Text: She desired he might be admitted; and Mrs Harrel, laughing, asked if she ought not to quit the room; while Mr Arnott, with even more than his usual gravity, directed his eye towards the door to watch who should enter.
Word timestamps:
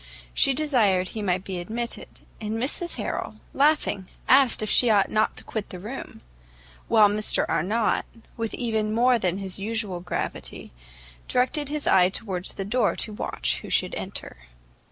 She 0.33 0.55
desired 0.55 1.09
he 1.09 1.21
might 1.21 1.43
be 1.43 1.59
admitted; 1.59 2.07
and 2.41 2.53
Mrs 2.57 2.95
Harrel, 2.95 3.35
laughing, 3.53 4.07
asked 4.27 4.63
if 4.63 4.69
she 4.71 4.89
ought 4.89 5.11
not 5.11 5.37
to 5.37 5.43
quit 5.43 5.69
the 5.69 5.77
room; 5.77 6.21
while 6.87 7.07
Mr 7.07 7.45
Arnott, 7.47 8.05
with 8.35 8.55
even 8.55 8.95
more 8.95 9.19
than 9.19 9.37
his 9.37 9.59
usual 9.59 9.99
gravity, 9.99 10.71
directed 11.27 11.69
his 11.69 11.85
eye 11.85 12.09
towards 12.09 12.53
the 12.53 12.65
door 12.65 12.95
to 12.95 13.13
watch 13.13 13.59
who 13.61 13.69
should 13.69 13.93
enter. 13.93 14.37